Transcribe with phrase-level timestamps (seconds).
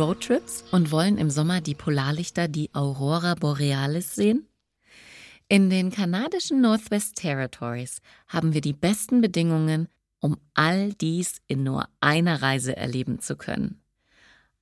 [0.00, 4.48] Roadtrips und wollen im Sommer die Polarlichter, die Aurora Borealis sehen?
[5.46, 11.86] In den kanadischen Northwest Territories haben wir die besten Bedingungen, um all dies in nur
[12.00, 13.82] einer Reise erleben zu können.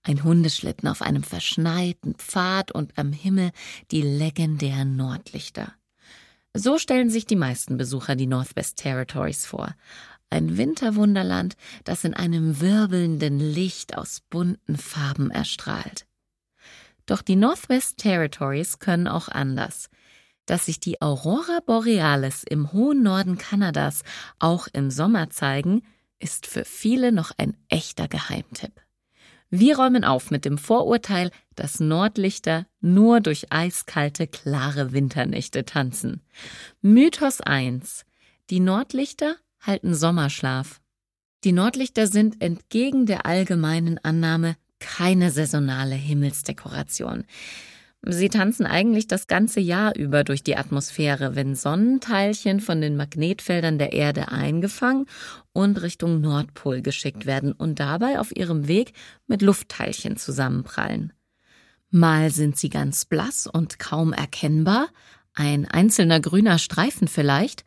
[0.02, 3.52] Ein Hundeschlitten auf einem verschneiten Pfad und am Himmel
[3.92, 5.72] die legendären Nordlichter.
[6.52, 9.76] So stellen sich die meisten Besucher die Northwest Territories vor.
[10.30, 16.06] Ein Winterwunderland, das in einem wirbelnden Licht aus bunten Farben erstrahlt.
[17.06, 19.88] Doch die Northwest Territories können auch anders.
[20.44, 24.02] Dass sich die Aurora Borealis im hohen Norden Kanadas
[24.38, 25.82] auch im Sommer zeigen,
[26.18, 28.72] ist für viele noch ein echter Geheimtipp.
[29.50, 36.20] Wir räumen auf mit dem Vorurteil, dass Nordlichter nur durch eiskalte, klare Winternächte tanzen.
[36.82, 38.04] Mythos 1.
[38.50, 40.80] Die Nordlichter halten Sommerschlaf.
[41.44, 47.24] Die Nordlichter sind entgegen der allgemeinen Annahme keine saisonale Himmelsdekoration.
[48.02, 53.78] Sie tanzen eigentlich das ganze Jahr über durch die Atmosphäre, wenn Sonnenteilchen von den Magnetfeldern
[53.78, 55.06] der Erde eingefangen
[55.52, 58.92] und Richtung Nordpol geschickt werden und dabei auf ihrem Weg
[59.26, 61.12] mit Luftteilchen zusammenprallen.
[61.90, 64.88] Mal sind sie ganz blass und kaum erkennbar,
[65.34, 67.64] ein einzelner grüner Streifen vielleicht,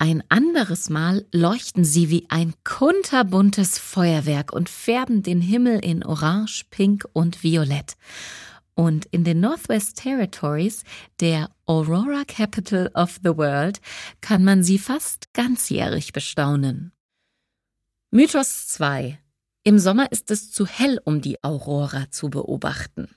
[0.00, 6.64] ein anderes Mal leuchten sie wie ein kunterbuntes Feuerwerk und färben den Himmel in Orange,
[6.70, 7.98] Pink und Violett.
[8.74, 10.84] Und in den Northwest Territories,
[11.20, 13.82] der Aurora Capital of the World,
[14.22, 16.92] kann man sie fast ganzjährig bestaunen.
[18.10, 19.18] Mythos 2.
[19.64, 23.10] Im Sommer ist es zu hell, um die Aurora zu beobachten.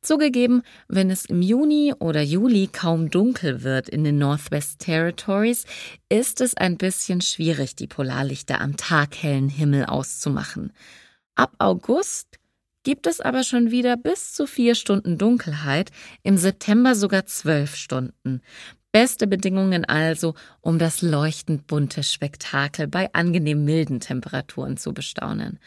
[0.00, 5.64] Zugegeben, wenn es im Juni oder Juli kaum dunkel wird in den Northwest Territories,
[6.08, 10.72] ist es ein bisschen schwierig, die Polarlichter am taghellen Himmel auszumachen.
[11.34, 12.38] Ab August
[12.84, 15.90] gibt es aber schon wieder bis zu vier Stunden Dunkelheit,
[16.22, 18.42] im September sogar zwölf Stunden.
[18.94, 25.58] Beste Bedingungen also, um das leuchtend bunte Spektakel bei angenehm milden Temperaturen zu bestaunen.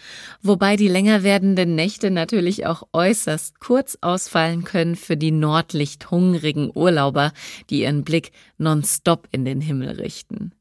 [0.42, 7.34] Wobei die länger werdenden Nächte natürlich auch äußerst kurz ausfallen können für die nordlichthungrigen Urlauber,
[7.70, 10.54] die ihren Blick nonstop in den Himmel richten.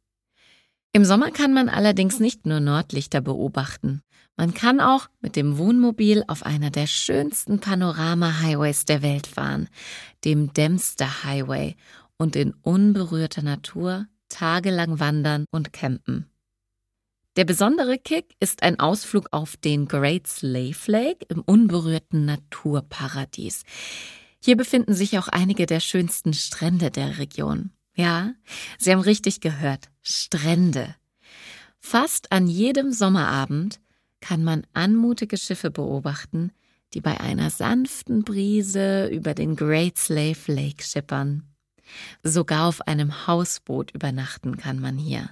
[0.92, 4.02] Im Sommer kann man allerdings nicht nur Nordlichter beobachten.
[4.36, 9.68] Man kann auch mit dem Wohnmobil auf einer der schönsten Panorama-Highways der Welt fahren,
[10.24, 11.76] dem Dempster Highway,
[12.18, 16.30] und in unberührter Natur tagelang wandern und campen.
[17.36, 23.64] Der besondere Kick ist ein Ausflug auf den Great Slave Lake im unberührten Naturparadies.
[24.42, 27.70] Hier befinden sich auch einige der schönsten Strände der Region.
[27.94, 28.32] Ja,
[28.78, 29.90] Sie haben richtig gehört.
[30.02, 30.94] Strände.
[31.78, 33.80] Fast an jedem Sommerabend
[34.20, 36.52] kann man anmutige Schiffe beobachten,
[36.94, 41.42] die bei einer sanften Brise über den Great Slave Lake schippern.
[42.22, 45.30] Sogar auf einem Hausboot übernachten kann man hier.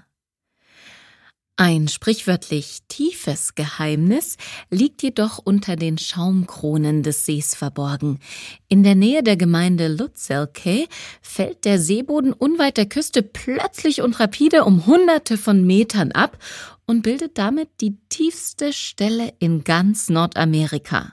[1.56, 4.38] Ein sprichwörtlich tiefes Geheimnis
[4.70, 8.18] liegt jedoch unter den Schaumkronen des Sees verborgen.
[8.66, 10.88] In der Nähe der Gemeinde Lutzelke
[11.22, 16.38] fällt der Seeboden unweit der Küste plötzlich und rapide um Hunderte von Metern ab
[16.86, 21.12] und bildet damit die tiefste Stelle in ganz Nordamerika.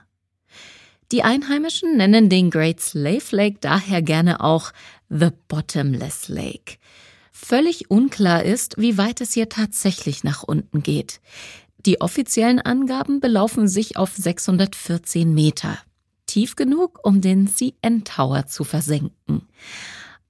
[1.12, 4.72] Die Einheimischen nennen den Great Slave Lake daher gerne auch
[5.14, 6.78] The Bottomless Lake.
[7.32, 11.20] Völlig unklar ist, wie weit es hier tatsächlich nach unten geht.
[11.84, 15.78] Die offiziellen Angaben belaufen sich auf 614 Meter.
[16.26, 19.42] Tief genug, um den CN Tower zu versenken.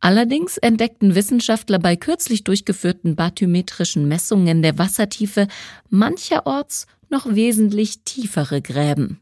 [0.00, 5.46] Allerdings entdeckten Wissenschaftler bei kürzlich durchgeführten bathymetrischen Messungen der Wassertiefe
[5.90, 9.20] mancherorts noch wesentlich tiefere Gräben.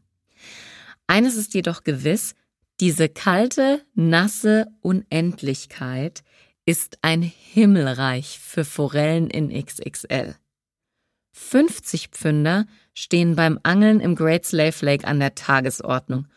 [1.05, 2.33] Eines ist jedoch gewiss,
[2.81, 6.23] diese kalte, nasse Unendlichkeit
[6.65, 10.35] ist ein Himmelreich für Forellen in XXL.
[11.31, 16.27] 50 Pfünder stehen beim Angeln im Great Slave Lake an der Tagesordnung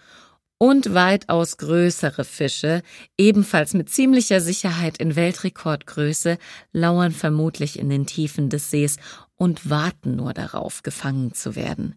[0.59, 2.83] und weitaus größere Fische,
[3.17, 6.37] ebenfalls mit ziemlicher Sicherheit in Weltrekordgröße,
[6.73, 8.99] lauern vermutlich in den Tiefen des Sees
[9.35, 11.97] und warten nur darauf, gefangen zu werden.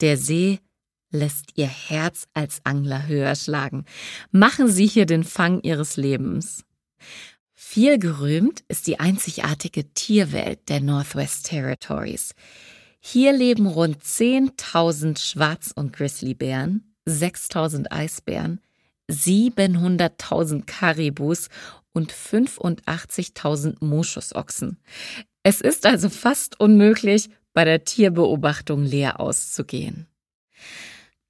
[0.00, 0.58] Der See
[1.10, 3.84] lässt Ihr Herz als Angler höher schlagen.
[4.30, 6.64] Machen Sie hier den Fang Ihres Lebens.
[7.54, 12.34] Viel gerühmt ist die einzigartige Tierwelt der Northwest Territories.
[12.98, 18.60] Hier leben rund 10.000 Schwarz- und Grizzlybären, 6.000 Eisbären,
[19.10, 21.48] 700.000 Karibus
[21.92, 24.78] und 85.000 Moschusochsen.
[25.42, 30.06] Es ist also fast unmöglich, bei der Tierbeobachtung leer auszugehen.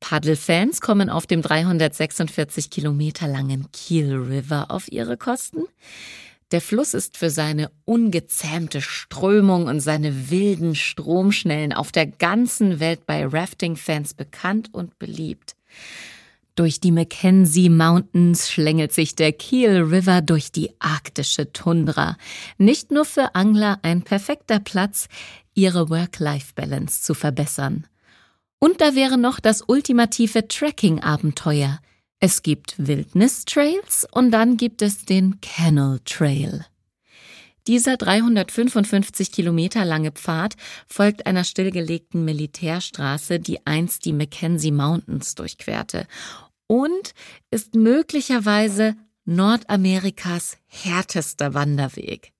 [0.00, 5.64] Paddelfans kommen auf dem 346 Kilometer langen Kiel River auf ihre Kosten.
[6.50, 13.06] Der Fluss ist für seine ungezähmte Strömung und seine wilden Stromschnellen auf der ganzen Welt
[13.06, 15.54] bei Rafting-Fans bekannt und beliebt.
[16.56, 22.16] Durch die Mackenzie Mountains schlängelt sich der Kiel River durch die arktische Tundra.
[22.58, 25.08] Nicht nur für Angler ein perfekter Platz,
[25.54, 27.86] ihre Work-Life-Balance zu verbessern.
[28.60, 31.80] Und da wäre noch das ultimative Trekking-Abenteuer.
[32.20, 36.66] Es gibt Wildnis-Trails und dann gibt es den Kennel Trail.
[37.66, 46.06] Dieser 355 Kilometer lange Pfad folgt einer stillgelegten Militärstraße, die einst die Mackenzie Mountains durchquerte
[46.66, 47.14] und
[47.50, 52.32] ist möglicherweise Nordamerikas härtester Wanderweg.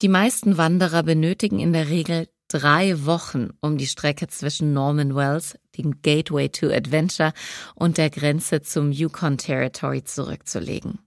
[0.00, 5.56] Die meisten Wanderer benötigen in der Regel drei Wochen, um die Strecke zwischen Norman Wells,
[5.76, 7.32] dem Gateway to Adventure,
[7.74, 10.98] und der Grenze zum Yukon Territory zurückzulegen.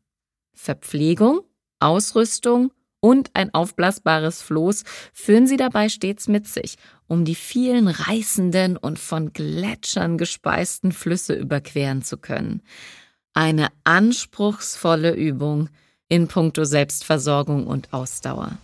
[0.53, 1.41] Verpflegung,
[1.79, 6.75] Ausrüstung und ein aufblasbares Floß führen sie dabei stets mit sich,
[7.07, 12.61] um die vielen reißenden und von Gletschern gespeisten Flüsse überqueren zu können.
[13.33, 15.69] Eine anspruchsvolle Übung
[16.07, 18.57] in puncto Selbstversorgung und Ausdauer.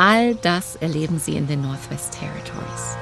[0.00, 2.96] All das erleben sie in den Northwest Territories.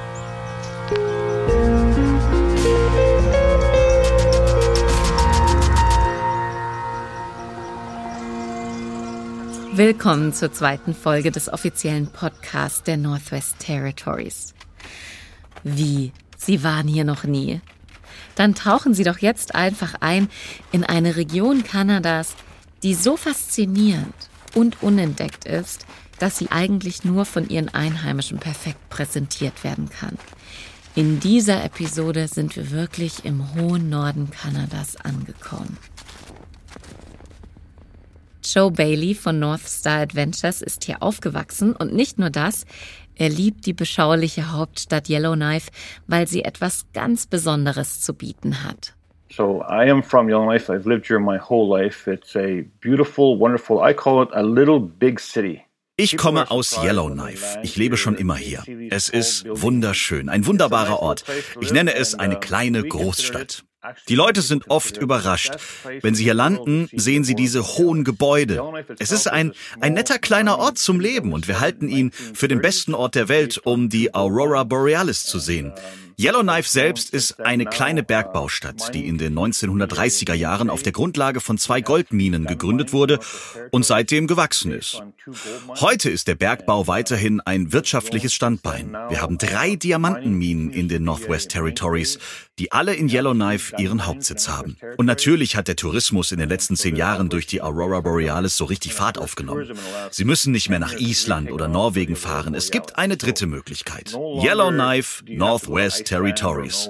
[9.73, 14.55] Willkommen zur zweiten Folge des offiziellen Podcasts der Northwest Territories.
[15.65, 16.13] Wie?
[16.39, 17.61] Sie waren hier noch nie?
[18.37, 20.31] Dann tauchen Sie doch jetzt einfach ein
[20.73, 22.37] in eine Region Kanadas,
[22.83, 24.15] die so faszinierend
[24.55, 25.85] und unentdeckt ist,
[26.19, 30.19] dass sie eigentlich nur von ihren Einheimischen perfekt präsentiert werden kann.
[30.95, 35.77] In dieser Episode sind wir wirklich im hohen Norden Kanadas angekommen.
[38.43, 42.65] Joe Bailey von North Star Adventures ist hier aufgewachsen und nicht nur das,
[43.17, 45.71] er liebt die beschauliche Hauptstadt Yellowknife,
[46.07, 48.95] weil sie etwas ganz Besonderes zu bieten hat.
[49.31, 50.73] So I am from Yellowknife.
[50.73, 52.11] I've lived here my whole life.
[52.11, 55.66] It's a beautiful, wonderful, I call it a little big city.
[55.99, 57.59] Ich komme aus Yellowknife.
[57.63, 58.63] Ich lebe schon immer hier.
[58.91, 61.25] Es ist wunderschön, ein wunderbarer Ort.
[61.63, 63.65] Ich nenne es eine kleine Großstadt.
[64.09, 65.55] Die Leute sind oft überrascht.
[66.03, 68.63] Wenn sie hier landen, sehen sie diese hohen Gebäude.
[68.99, 72.61] Es ist ein, ein netter kleiner Ort zum Leben und wir halten ihn für den
[72.61, 75.73] besten Ort der Welt, um die Aurora Borealis zu sehen.
[76.19, 81.59] Yellowknife selbst ist eine kleine Bergbaustadt, die in den 1930er Jahren auf der Grundlage von
[81.59, 83.19] zwei Goldminen gegründet wurde
[83.71, 85.03] und seitdem gewachsen ist.
[85.81, 88.97] Heute ist der Bergbau weiterhin ein wirtschaftliches Standbein.
[89.11, 92.19] Wir haben drei Diamantenminen in den Northwest Territories,
[92.59, 94.79] die alle in Yellowknife ihren Hauptsitz haben.
[94.97, 98.65] Und natürlich hat der Tourismus in den letzten zehn Jahren durch die Aurora Borealis so
[98.65, 99.71] richtig Fahrt aufgenommen.
[100.11, 102.55] Sie müssen nicht mehr nach Island oder Norwegen fahren.
[102.55, 104.15] Es gibt eine dritte Möglichkeit.
[104.15, 106.89] Yellowknife, Northwest Territories.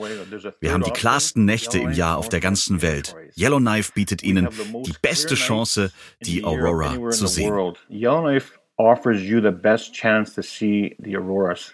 [0.61, 3.17] Wir haben die klarsten Nächte im Jahr auf der ganzen Welt.
[3.37, 4.49] Yellowknife bietet Ihnen
[4.85, 7.75] die beste Chance, die Aurora zu sehen.
[7.91, 11.73] Yellowknife offers you the best chance to see the auroras.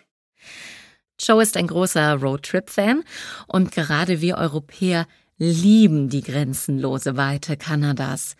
[1.18, 3.04] Joe ist ein großer Roadtrip-Fan
[3.46, 5.06] und gerade wir Europäer
[5.38, 8.36] lieben die grenzenlose Weite Kanadas.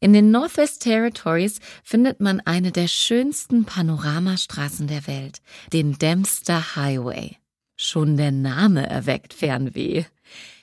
[0.00, 5.38] In den Northwest Territories findet man eine der schönsten Panoramastraßen der Welt,
[5.72, 7.36] den Dempster Highway.
[7.82, 10.04] Schon der Name erweckt Fernweh.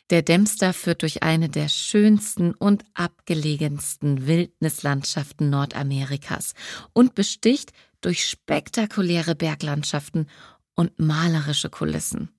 [0.10, 6.54] Der Dempster führt durch eine der schönsten und abgelegensten Wildnislandschaften Nordamerikas
[6.94, 10.30] und besticht durch spektakuläre Berglandschaften
[10.76, 12.30] und malerische Kulissen.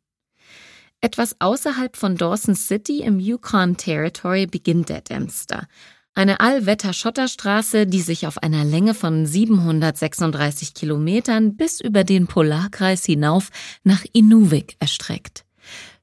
[1.02, 5.68] Etwas außerhalb von Dawson City im Yukon Territory beginnt der Dempster,
[6.14, 13.50] eine Allwetter-Schotterstraße, die sich auf einer Länge von 736 Kilometern bis über den Polarkreis hinauf
[13.84, 15.44] nach Inuvik erstreckt.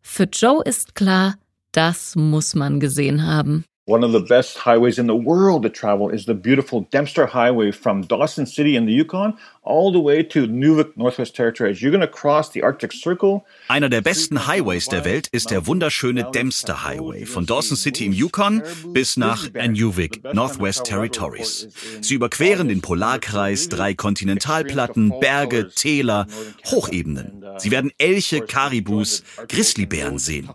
[0.01, 1.35] Für Joe ist klar,
[1.71, 3.65] das muss man gesehen haben.
[3.87, 7.71] One of the best highways in the world to travel is the beautiful Dempster Highway
[7.71, 11.81] from Dawson City in the Yukon all the way to Nunavut, Northwest Territories.
[11.81, 13.45] You're going to cross the Arctic Circle.
[13.69, 18.11] Einer der besten Highways der Welt ist der wunderschöne Dempster Highway von Dawson City im
[18.11, 21.69] Yukon bis nach Nunavut, Northwest Territories.
[22.01, 26.27] Sie überqueren den Polarkreis, drei Kontinentalplatten, Berge, Täler,
[26.65, 27.41] Hochebenen.
[27.57, 30.49] Sie werden Elche, Karibus, Grizzlybären sehen.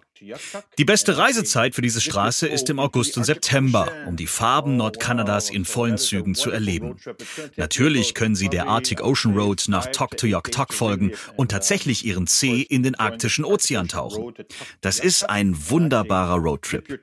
[0.79, 5.51] Die beste Reisezeit für diese Straße ist im August und September, um die Farben Nordkanadas
[5.51, 6.97] in vollen Zügen zu erleben.
[7.57, 10.15] Natürlich können Sie der Arctic Ocean Road nach Tok
[10.73, 14.35] folgen und tatsächlich Ihren Zeh in den arktischen Ozean tauchen.
[14.81, 17.01] Das ist ein wunderbarer Roadtrip.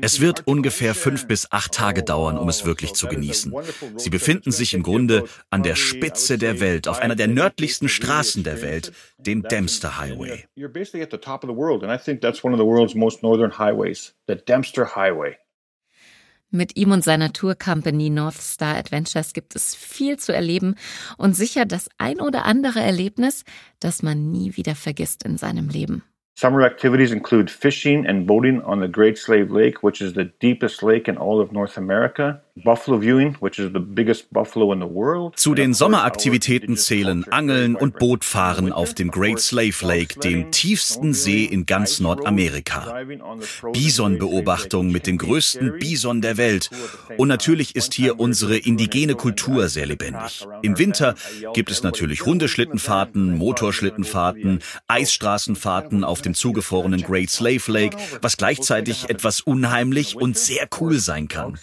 [0.00, 3.52] Es wird ungefähr fünf bis acht Tage dauern, um es wirklich zu genießen.
[3.96, 8.44] Sie befinden sich im Grunde an der Spitze der Welt, auf einer der nördlichsten Straßen
[8.44, 8.92] der Welt,
[9.26, 10.44] dem Dempster Highway.
[16.52, 20.74] Mit ihm und seiner Tour-Company North Star Adventures gibt es viel zu erleben
[21.16, 23.44] und sicher das ein oder andere Erlebnis,
[23.78, 26.02] das man nie wieder vergisst in seinem Leben.
[26.40, 30.82] Summer activities include fishing and boating on the Great Slave Lake, which is the deepest
[30.82, 32.40] lake in all of North America.
[32.64, 35.36] Buffalo viewing, which is the biggest buffalo in the world.
[35.36, 41.44] Zu den Sommeraktivitäten zählen Angeln und Bootfahren auf dem Great Slave Lake, dem tiefsten See
[41.44, 43.02] in ganz Nordamerika.
[43.72, 46.70] Bisonbeobachtung mit dem größten Bison der Welt.
[47.16, 50.46] Und natürlich ist hier unsere indigene Kultur sehr lebendig.
[50.62, 51.14] Im Winter
[51.54, 59.40] gibt es natürlich Hundeschlittenfahrten, Motorschlittenfahrten, Eisstraßenfahrten auf dem zugefrorenen Great Slave Lake, was gleichzeitig etwas
[59.40, 61.58] unheimlich und sehr cool sein kann.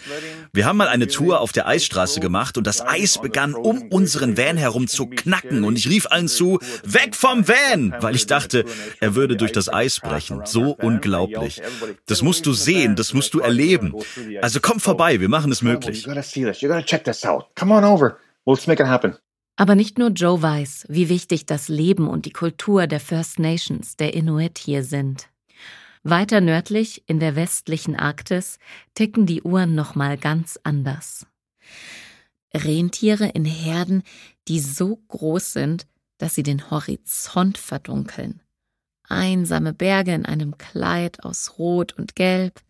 [0.53, 4.37] Wir haben mal eine Tour auf der Eisstraße gemacht und das Eis begann um unseren
[4.37, 8.65] Van herum zu knacken und ich rief allen zu, weg vom Van, weil ich dachte,
[8.99, 10.41] er würde durch das Eis brechen.
[10.45, 11.61] So unglaublich.
[12.05, 13.93] Das musst du sehen, das musst du erleben.
[14.41, 16.05] Also komm vorbei, wir machen es möglich.
[19.57, 23.97] Aber nicht nur Joe weiß, wie wichtig das Leben und die Kultur der First Nations,
[23.97, 25.29] der Inuit hier sind.
[26.03, 28.59] Weiter nördlich, in der westlichen Arktis,
[28.93, 31.25] ticken die Uhren nochmal ganz anders.
[32.53, 34.03] Rentiere in Herden,
[34.47, 35.87] die so groß sind,
[36.19, 38.41] dass sie den Horizont verdunkeln.
[39.09, 42.61] Einsame Berge in einem Kleid aus Rot und Gelb.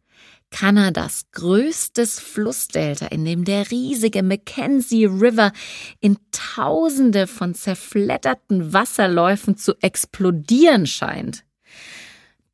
[0.49, 5.51] Kanadas größtes Flussdelta, in dem der riesige Mackenzie River
[5.99, 11.43] in Tausende von zerfledderten Wasserläufen zu explodieren scheint.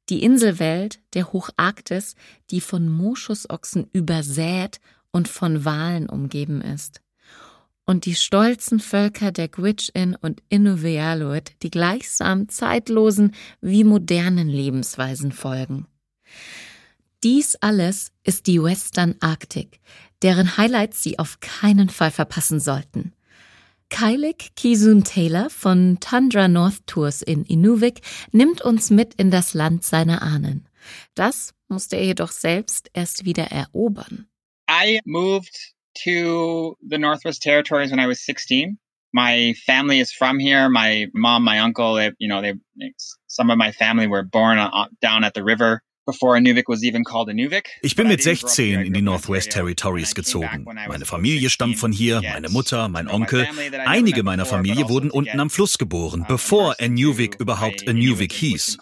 [0.09, 2.15] Die Inselwelt der Hocharktis,
[2.49, 4.79] die von Moschusochsen übersät
[5.11, 7.01] und von Walen umgeben ist.
[7.85, 15.87] Und die stolzen Völker der Gwich'in und Inuvialuit, die gleichsam zeitlosen wie modernen Lebensweisen folgen.
[17.23, 19.79] Dies alles ist die Western Arctic,
[20.23, 23.13] deren Highlights Sie auf keinen Fall verpassen sollten.
[23.89, 28.01] Kailik Kisun Taylor von Tundra North Tours in Inuvik
[28.33, 30.67] nimmt uns mit in das Land seiner Ahnen.
[31.15, 34.27] Das musste er jedoch selbst erst wieder erobern.
[34.69, 38.77] I moved to the Northwest Territories when I was 16.
[39.13, 40.69] My family is from here.
[40.69, 42.55] My mom, my uncle, they, you know, they,
[43.27, 44.57] some of my family were born
[44.99, 45.81] down at the river.
[47.81, 50.65] Ich bin mit 16 in die Northwest Territories gezogen.
[50.65, 53.47] Meine Familie stammt von hier, meine Mutter, mein Onkel.
[53.85, 58.79] Einige meiner Familie wurden unten am Fluss geboren, bevor Inuvik überhaupt Inuvik hieß.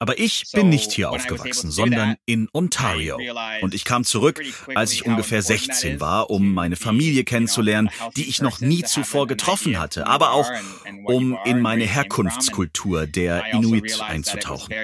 [0.00, 3.18] Aber ich bin nicht hier aufgewachsen, sondern in Ontario.
[3.62, 4.42] Und ich kam zurück,
[4.74, 9.78] als ich ungefähr 16 war, um meine Familie kennenzulernen, die ich noch nie zuvor getroffen
[9.78, 10.50] hatte, aber auch
[11.04, 14.74] um in meine Herkunftskultur der Inuit einzutauchen.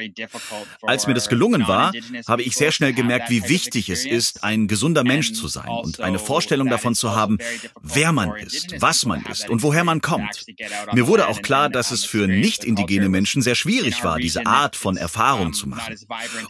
[0.82, 1.92] Als mir das gelungen war, war,
[2.26, 6.00] habe ich sehr schnell gemerkt, wie wichtig es ist, ein gesunder Mensch zu sein und
[6.00, 7.38] eine Vorstellung davon zu haben,
[7.82, 10.46] wer man ist, was man ist und woher man kommt.
[10.92, 14.76] Mir wurde auch klar, dass es für nicht indigene Menschen sehr schwierig war, diese Art
[14.76, 15.96] von Erfahrung zu machen.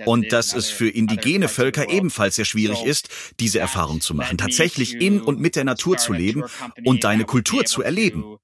[0.05, 3.09] Und dass es für indigene Völker ebenfalls sehr schwierig ist,
[3.39, 6.45] diese Erfahrung zu machen, tatsächlich in und mit der Natur zu leben
[6.85, 8.39] und deine Kultur zu erleben.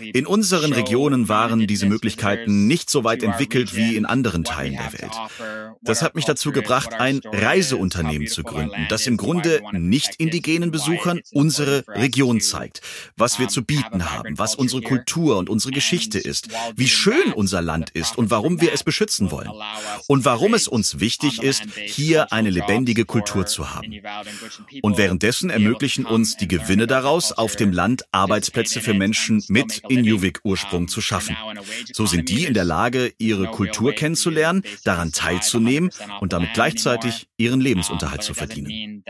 [0.00, 4.92] In unseren Regionen waren diese Möglichkeiten nicht so weit entwickelt wie in anderen Teilen der
[4.92, 5.12] Welt.
[5.82, 11.20] Das hat mich dazu gebracht, ein Reiseunternehmen zu gründen, das im Grunde nicht indigenen Besuchern
[11.32, 12.80] unsere Region zeigt,
[13.16, 17.62] was wir zu bieten haben, was unsere Kultur und unsere Geschichte ist, wie schön unser
[17.62, 19.50] Land ist und warum wir es beschützen wollen
[20.06, 23.94] und warum es uns wichtig ist, hier eine lebendige Kultur zu haben.
[24.82, 30.88] Und währenddessen ermöglichen uns die Gewinne daraus, auf dem Land Arbeitsplätze für Menschen mit Inuvik-Ursprung
[30.88, 31.36] zu schaffen.
[31.92, 37.60] So sind die in der Lage, ihre Kultur kennenzulernen, daran teilzunehmen und damit gleichzeitig ihren
[37.60, 39.04] Lebensunterhalt zu verdienen.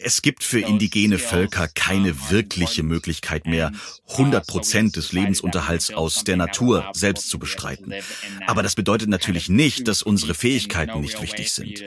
[0.00, 3.72] Es gibt für indigene Völker keine wirkliche Möglichkeit mehr,
[4.10, 7.94] 100 Prozent des Lebensunterhalts aus der Natur selbst zu bestreiten.
[8.46, 11.82] Aber das bedeutet natürlich nicht, dass unsere Fähigkeiten nicht wichtig sind.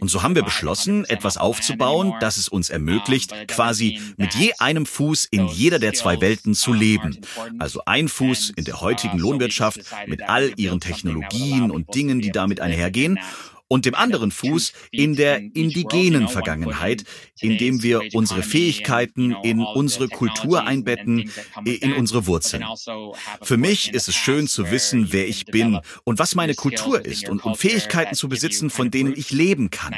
[0.00, 4.86] Und so haben wir beschlossen, etwas aufzubauen, das es uns ermöglicht, quasi mit je einem
[4.86, 7.20] Fuß in jeder der zwei Welten zu leben
[7.58, 12.60] also ein Fuß in der heutigen Lohnwirtschaft mit all ihren Technologien und Dingen, die damit
[12.60, 13.18] einhergehen
[13.70, 17.04] und dem anderen Fuß in der indigenen Vergangenheit,
[17.40, 21.30] indem wir unsere Fähigkeiten in unsere Kultur einbetten,
[21.64, 22.64] in unsere Wurzeln.
[22.64, 27.04] Also Für mich ist es schön zu wissen, wer ich bin und was meine Kultur
[27.04, 29.94] ist und um Fähigkeiten zu besitzen, von denen ich leben kann.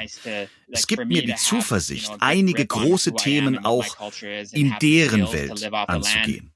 [0.70, 4.12] Es gibt mir die Zuversicht, einige große Themen auch
[4.52, 6.52] in deren Welt anzugehen.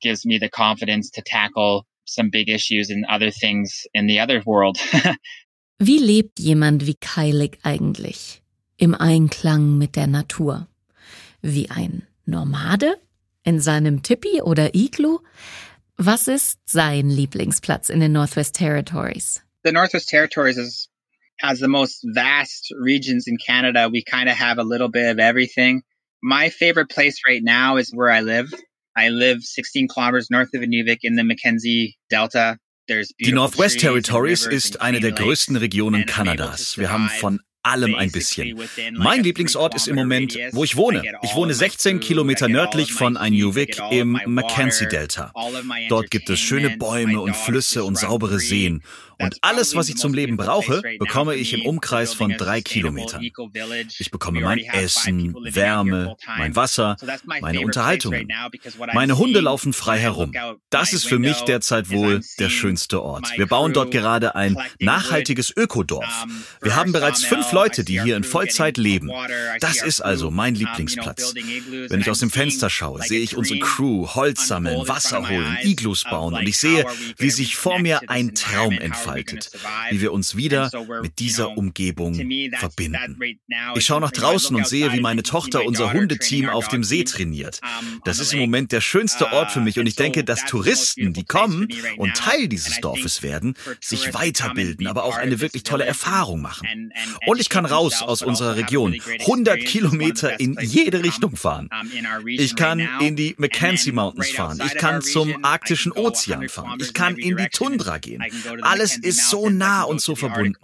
[5.78, 8.40] Wie lebt jemand wie Keilig eigentlich?
[8.78, 10.68] Im Einklang mit der Natur?
[11.42, 12.96] Wie ein Nomade?
[13.44, 15.18] In seinem Tipi oder Iglu?
[15.98, 19.42] Was ist sein Lieblingsplatz in den Northwest Territories?
[19.64, 20.88] The Northwest Territories is
[21.42, 23.90] has the most vast regions in Canada.
[23.90, 25.82] We kind of have a little bit of everything.
[26.22, 28.50] My favorite place right now is where I live.
[28.96, 32.58] I live 16 kilometers north of Inuvik in the Mackenzie Delta.
[32.88, 36.78] Die Northwest Territories ist eine der größten Regionen Kanadas.
[36.78, 38.56] Wir haben von allem ein bisschen.
[38.92, 41.02] Mein Lieblingsort ist im Moment, wo ich wohne.
[41.22, 45.32] Ich wohne 16 Kilometer nördlich von Einuvik im Mackenzie Delta.
[45.88, 48.82] Dort gibt es schöne Bäume und Flüsse und saubere Seen.
[49.18, 53.22] Und alles, was ich zum Leben brauche, bekomme ich im Umkreis von drei Kilometern.
[53.98, 56.96] Ich bekomme mein Essen, Wärme, mein Wasser,
[57.40, 58.28] meine Unterhaltungen.
[58.92, 60.32] Meine Hunde laufen frei herum.
[60.70, 63.26] Das ist für mich derzeit wohl der schönste Ort.
[63.36, 66.26] Wir bauen dort gerade ein nachhaltiges Ökodorf.
[66.60, 69.10] Wir haben bereits fünf Leute, die hier in Vollzeit leben.
[69.60, 71.34] Das ist also mein Lieblingsplatz.
[71.88, 76.04] Wenn ich aus dem Fenster schaue, sehe ich unsere Crew Holz sammeln, Wasser holen, Iglus
[76.04, 76.84] bauen und ich sehe,
[77.16, 79.50] wie sich vor mir ein Traum entfaltet entfaltet,
[79.90, 80.70] wie wir uns wieder
[81.02, 82.14] mit dieser Umgebung
[82.58, 83.18] verbinden.
[83.74, 87.60] Ich schaue nach draußen und sehe, wie meine Tochter unser Hundeteam auf dem See trainiert.
[88.04, 91.24] Das ist im Moment der schönste Ort für mich und ich denke, dass Touristen, die
[91.24, 96.92] kommen und Teil dieses Dorfes werden, sich weiterbilden, aber auch eine wirklich tolle Erfahrung machen.
[97.26, 101.68] Und ich kann raus aus unserer Region, 100 Kilometer in jede Richtung fahren.
[102.26, 104.60] Ich kann in die Mackenzie Mountains fahren.
[104.64, 106.78] Ich kann zum arktischen Ozean fahren.
[106.80, 108.22] Ich kann in die Tundra gehen.
[108.62, 110.56] Alles ist so nah und so verbunden.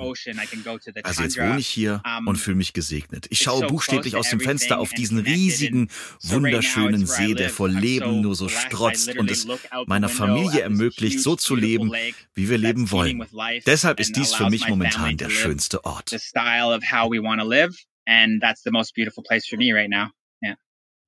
[1.02, 3.26] Also jetzt wohne ich hier und fühle mich gesegnet.
[3.30, 5.88] Ich schaue buchstäblich aus dem Fenster auf diesen riesigen,
[6.22, 9.46] wunderschönen See, der vor Leben nur so strotzt und es
[9.86, 11.92] meiner Familie ermöglicht, so zu leben,
[12.34, 13.24] wie wir leben wollen.
[13.66, 16.14] Deshalb ist dies für mich momentan der schönste Ort.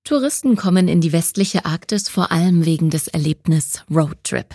[0.05, 4.55] Touristen kommen in die westliche Arktis vor allem wegen des Erlebnis Roadtrip.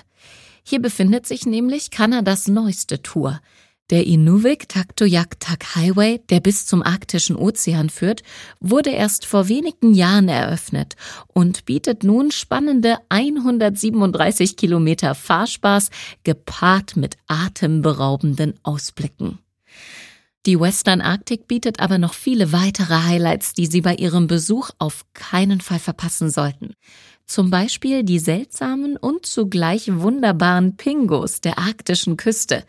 [0.64, 3.42] Hier befindet sich nämlich Kanadas neueste Tour.
[3.90, 8.22] Der Inuvik Taktoyak-Tak Highway, der bis zum arktischen Ozean führt,
[8.60, 10.96] wurde erst vor wenigen Jahren eröffnet
[11.28, 15.90] und bietet nun spannende 137 Kilometer Fahrspaß
[16.24, 19.40] gepaart mit atemberaubenden Ausblicken.
[20.46, 25.06] Die Western Arctic bietet aber noch viele weitere Highlights, die Sie bei Ihrem Besuch auf
[25.14, 26.76] keinen Fall verpassen sollten.
[27.30, 32.64] Zum Beispiel die seltsamen und zugleich wunderbaren Pingos der arktischen Küste.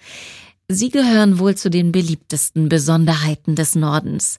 [0.69, 4.39] Sie gehören wohl zu den beliebtesten Besonderheiten des Nordens.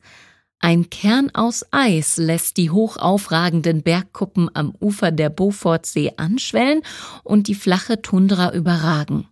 [0.60, 6.84] Ein Kern aus Eis lässt die hoch aufragenden Bergkuppen am Ufer der Beaufortsee anschwellen
[7.24, 9.28] und die flache Tundra überragen.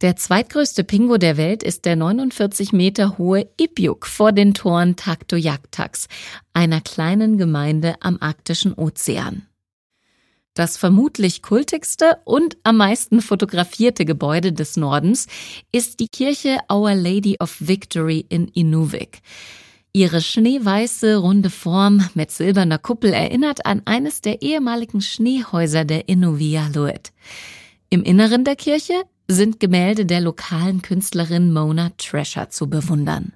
[0.00, 6.08] Der zweitgrößte Pingo der Welt ist der 49 Meter hohe Ipjuk vor den Toren Taktoyaktaks,
[6.54, 9.48] einer kleinen Gemeinde am arktischen Ozean.
[10.54, 15.26] Das vermutlich kultigste und am meisten fotografierte Gebäude des Nordens
[15.72, 19.22] ist die Kirche Our Lady of Victory in Inuvik.
[19.94, 27.12] Ihre schneeweiße, runde Form mit silberner Kuppel erinnert an eines der ehemaligen Schneehäuser der Inuvialuit.
[27.88, 33.32] Im Inneren der Kirche sind Gemälde der lokalen Künstlerin Mona Trescher zu bewundern.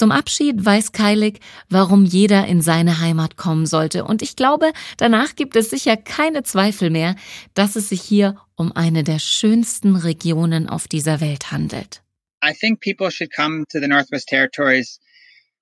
[0.00, 5.36] Zum Abschied weiß Keilig, warum jeder in seine Heimat kommen sollte, und ich glaube, danach
[5.36, 7.16] gibt es sicher keine Zweifel mehr,
[7.52, 12.00] dass es sich hier um eine der schönsten Regionen auf dieser Welt handelt.
[12.42, 15.00] I think people should come to the Northwest Territories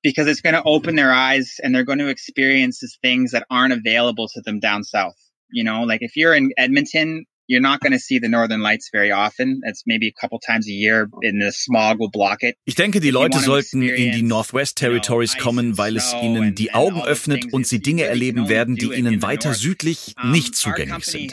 [0.05, 3.75] because it's going to open their eyes and they're going to experience things that aren't
[3.75, 5.17] available to them down south.
[5.51, 8.91] You know, like if you're in Edmonton You're not going to see the northern lights
[8.93, 9.63] very often.
[9.65, 12.57] It's maybe a couple times a year and the smog will block it.
[12.67, 17.01] Ich denke, die Leute sollten in die Northwest Territories kommen, weil es ihnen die Augen
[17.01, 21.33] öffnet und sie Dinge erleben werden, die ihnen weiter südlich nicht zugänglich sind.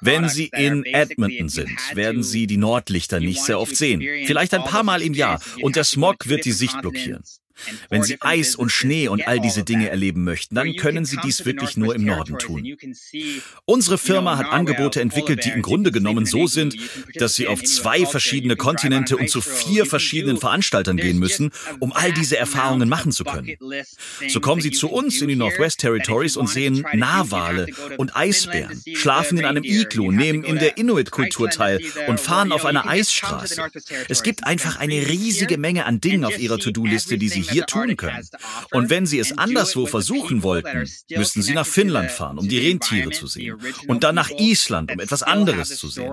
[0.00, 4.00] Wenn sie in Edmonton sind, werden sie die Nordlichter nicht sehr oft sehen.
[4.26, 7.24] Vielleicht ein paar Mal im Jahr und der Smog wird die Sicht blockieren.
[7.88, 11.44] Wenn Sie Eis und Schnee und all diese Dinge erleben möchten, dann können Sie dies
[11.44, 12.76] wirklich nur im Norden tun.
[13.64, 16.76] Unsere Firma hat Angebote entwickelt, die im Grunde genommen so sind,
[17.14, 22.12] dass Sie auf zwei verschiedene Kontinente und zu vier verschiedenen Veranstaltern gehen müssen, um all
[22.12, 23.56] diese Erfahrungen machen zu können.
[24.28, 29.38] So kommen Sie zu uns in die Northwest Territories und sehen Narwale und Eisbären, schlafen
[29.38, 33.62] in einem Iglu, nehmen in der Inuit-Kultur teil und fahren auf einer Eisstraße.
[34.08, 37.96] Es gibt einfach eine riesige Menge an Dingen auf Ihrer To-Do-Liste, die Sie hier tun
[37.96, 38.26] können.
[38.72, 43.10] Und wenn Sie es anderswo versuchen wollten, müssten Sie nach Finnland fahren, um die Rentiere
[43.10, 43.56] zu sehen.
[43.86, 46.12] Und dann nach Island, um etwas anderes zu sehen.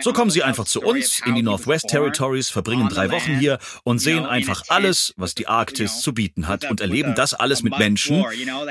[0.00, 3.98] So kommen Sie einfach zu uns in die Northwest Territories, verbringen drei Wochen hier und
[3.98, 8.24] sehen einfach alles, was die Arktis zu bieten hat und erleben das alles mit Menschen,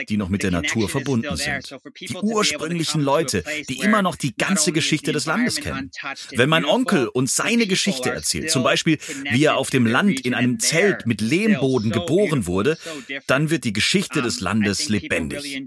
[0.10, 1.76] die noch mit der Natur verbunden sind.
[2.00, 5.91] Die ursprünglichen Leute, die immer noch die ganze Geschichte des Landes kennen.
[6.32, 8.97] Wenn mein Onkel uns seine Geschichte erzählt, zum Beispiel,
[9.32, 12.77] wie er auf dem Land in einem Zelt mit Lehmboden geboren wurde,
[13.27, 15.63] dann wird die Geschichte des Landes lebendig.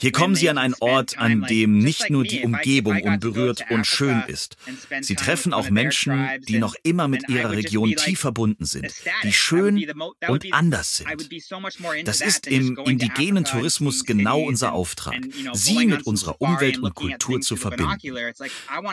[0.00, 4.22] Hier kommen Sie an einen Ort, an dem nicht nur die Umgebung unberührt und schön
[4.26, 4.56] ist.
[5.00, 9.84] Sie treffen auch Menschen, die noch immer mit ihrer Region tief verbunden sind, die schön
[10.28, 11.08] und anders sind.
[12.04, 15.20] Das ist im indigenen Tourismus genau unser Auftrag,
[15.52, 18.14] sie mit unserer Umwelt und Kultur zu verbinden.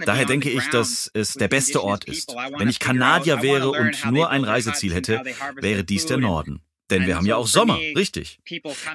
[0.05, 2.33] Daher denke ich, dass es der beste Ort ist.
[2.57, 5.21] Wenn ich Kanadier wäre und nur ein Reiseziel hätte,
[5.59, 6.61] wäre dies der Norden.
[6.91, 8.39] Denn wir haben ja auch Sommer, richtig.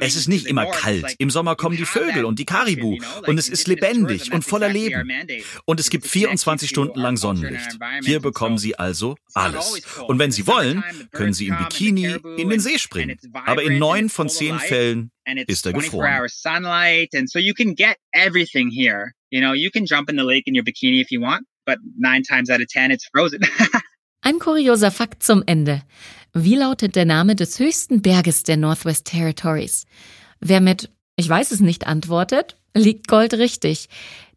[0.00, 1.14] Es ist nicht immer kalt.
[1.18, 5.10] Im Sommer kommen die Vögel und die Karibu und es ist lebendig und voller Leben.
[5.64, 7.78] Und es gibt 24 Stunden lang Sonnenlicht.
[8.04, 9.82] Hier bekommen Sie also alles.
[10.06, 13.18] Und wenn Sie wollen, können Sie im Bikini in den See springen.
[13.32, 15.10] Aber in neun von zehn Fällen
[15.46, 16.28] ist er gefroren.
[19.28, 21.78] You know, you can jump in the lake in your bikini if you want, but
[21.98, 23.40] nine times out of ten it's frozen.
[24.26, 25.82] Ein kurioser Fakt zum Ende.
[26.32, 29.86] Wie lautet der Name des höchsten Berges der Northwest Territories?
[30.40, 33.88] Wer mit Ich weiß es nicht antwortet, liegt Gold richtig.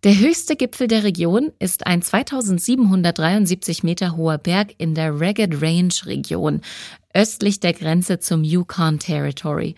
[0.04, 5.96] Der höchste Gipfel der Region ist ein 2773 Meter hoher Berg in der Ragged Range
[6.06, 6.62] Region,
[7.16, 9.74] östlich der Grenze zum Yukon Territory.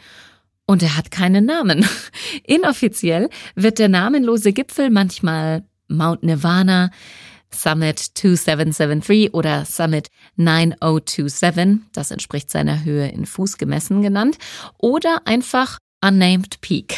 [0.66, 1.86] Und er hat keinen Namen.
[2.44, 6.92] Inoffiziell wird der namenlose Gipfel manchmal Mount Nirvana,
[7.54, 14.38] Summit 2773 oder Summit 9027, das entspricht seiner Höhe in Fuß gemessen genannt,
[14.78, 16.98] oder einfach Unnamed Peak.